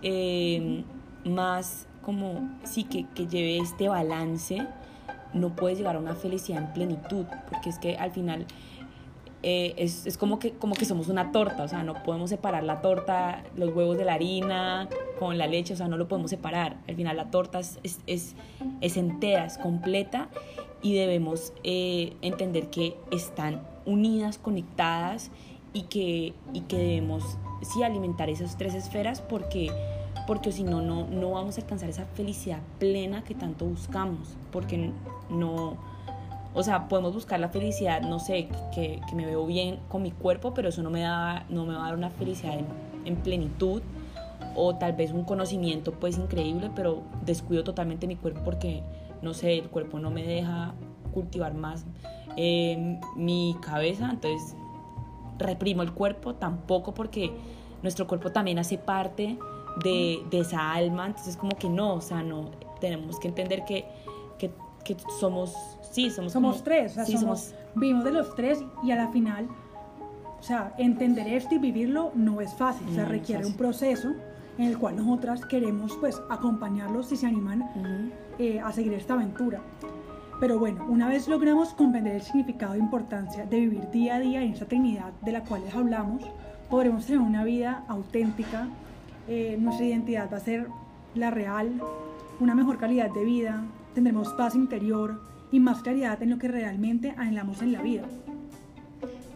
[0.02, 0.84] eh,
[1.24, 4.66] más como, sí, que, que lleve este balance,
[5.34, 8.46] no puedes llegar a una felicidad en plenitud, porque es que al final
[9.42, 12.64] eh, es, es como, que, como que somos una torta, o sea, no podemos separar
[12.64, 14.88] la torta, los huevos de la harina
[15.18, 16.78] con la leche, o sea, no lo podemos separar.
[16.88, 18.34] Al final la torta es, es,
[18.80, 20.28] es, entera, es completa
[20.82, 25.30] y debemos eh, entender que están unidas, conectadas
[25.76, 29.70] y que, y que debemos sí alimentar esas tres esferas porque
[30.26, 34.90] porque si no, no, vamos a alcanzar esa felicidad plena que tanto buscamos, porque
[35.30, 35.76] no,
[36.52, 40.10] o sea, podemos buscar la felicidad, no sé, que, que me veo bien con mi
[40.10, 42.66] cuerpo, pero eso no me, da, no me va a dar una felicidad en,
[43.04, 43.82] en plenitud,
[44.56, 48.82] o tal vez un conocimiento pues increíble, pero descuido totalmente mi cuerpo porque,
[49.22, 50.74] no sé, el cuerpo no me deja
[51.14, 51.86] cultivar más
[52.36, 54.56] eh, mi cabeza, entonces
[55.38, 57.32] reprimo el cuerpo tampoco porque
[57.82, 59.38] nuestro cuerpo también hace parte
[59.82, 63.84] de, de, esa alma, entonces como que no, o sea, no, tenemos que entender que,
[64.38, 64.50] que,
[64.84, 65.54] que somos,
[65.90, 68.96] sí, somos, Somos como- tres, o sea, sí, somos, vivimos de los tres y a
[68.96, 69.46] la final,
[70.38, 73.46] o sea, entender esto y vivirlo no es fácil, o sea, No, no es requiere
[73.46, 74.12] un proceso
[74.58, 79.60] en el cual nosotras queremos pues acompañarlos si se animan eh, a seguir esta aventura.
[80.38, 84.42] Pero bueno, una vez logramos comprender el significado e importancia de vivir día a día
[84.42, 86.22] en esta Trinidad de la cual les hablamos,
[86.68, 88.68] podremos tener una vida auténtica,
[89.28, 90.68] eh, nuestra identidad va a ser
[91.14, 91.80] la real,
[92.38, 93.64] una mejor calidad de vida,
[93.94, 98.02] tendremos paz interior y más claridad en lo que realmente anhelamos en la vida.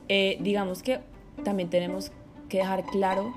[0.08, 1.00] Eh, digamos que
[1.44, 2.12] también tenemos
[2.48, 3.32] que dejar claro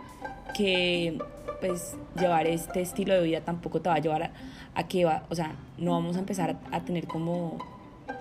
[0.54, 1.18] que
[1.62, 4.32] pues llevar este estilo de vida tampoco te va a llevar a,
[4.76, 7.58] a que va, o sea, no vamos a empezar a, tener como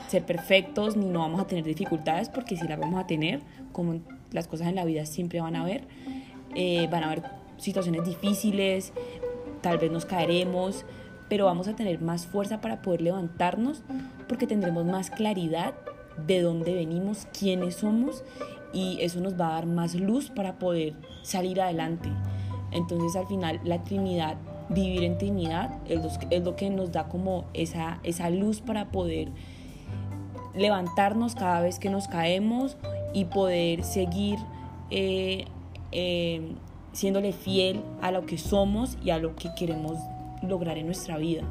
[0.09, 3.41] ser perfectos ni no vamos a tener dificultades porque si las vamos a tener,
[3.73, 4.01] como
[4.31, 5.85] las cosas en la vida siempre van a haber,
[6.55, 7.23] eh, van a haber
[7.57, 8.93] situaciones difíciles,
[9.61, 10.85] tal vez nos caeremos,
[11.29, 13.83] pero vamos a tener más fuerza para poder levantarnos
[14.29, 15.75] porque tendremos más claridad
[16.27, 18.25] de dónde venimos, quiénes somos
[18.73, 22.11] y eso nos va a dar más luz para poder salir adelante.
[22.71, 24.37] Entonces al final la Trinidad,
[24.75, 28.91] vivir en Trinidad es lo, es lo que nos da como esa, esa luz para
[28.91, 29.29] poder
[30.55, 32.77] levantarnos cada vez que nos caemos
[33.13, 34.39] y poder seguir
[34.91, 35.47] eh,
[35.93, 36.53] eh,
[36.93, 39.99] siéndole fiel a lo que somos y a lo que queremos
[40.43, 41.43] lograr en nuestra vida.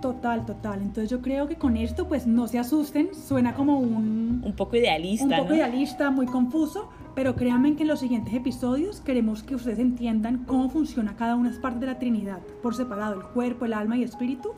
[0.00, 0.80] Total, total.
[0.80, 4.76] Entonces yo creo que con esto pues no se asusten, suena como un, Un poco
[4.76, 5.56] idealista, un poco ¿no?
[5.56, 6.88] idealista, muy confuso,
[7.18, 11.48] pero créanme que en los siguientes episodios queremos que ustedes entiendan cómo funciona cada una
[11.48, 14.52] de las partes de la Trinidad, por separado, el cuerpo, el alma y el espíritu,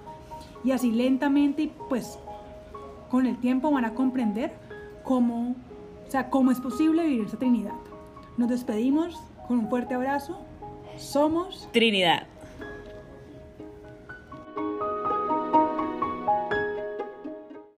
[0.62, 2.18] y así lentamente y pues
[3.08, 4.52] con el tiempo van a comprender
[5.04, 5.56] cómo,
[6.06, 7.72] o sea, cómo es posible vivir esta Trinidad.
[8.36, 10.38] Nos despedimos con un fuerte abrazo.
[10.98, 12.26] Somos Trinidad.